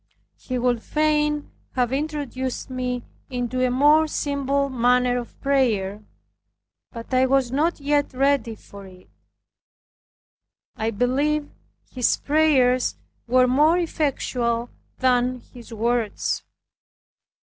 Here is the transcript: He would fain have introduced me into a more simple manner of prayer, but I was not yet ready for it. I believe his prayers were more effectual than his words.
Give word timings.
He 0.39 0.57
would 0.57 0.81
fain 0.81 1.51
have 1.73 1.93
introduced 1.93 2.71
me 2.71 3.03
into 3.29 3.63
a 3.63 3.69
more 3.69 4.07
simple 4.07 4.67
manner 4.67 5.15
of 5.19 5.39
prayer, 5.41 6.03
but 6.91 7.13
I 7.13 7.27
was 7.27 7.51
not 7.51 7.79
yet 7.79 8.11
ready 8.11 8.55
for 8.55 8.87
it. 8.87 9.07
I 10.75 10.89
believe 10.89 11.51
his 11.91 12.17
prayers 12.17 12.95
were 13.27 13.45
more 13.45 13.77
effectual 13.77 14.71
than 14.97 15.41
his 15.53 15.71
words. 15.71 16.41